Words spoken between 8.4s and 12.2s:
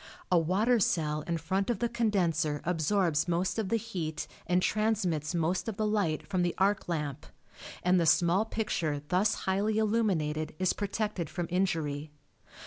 picture thus highly illuminated is protected from injury.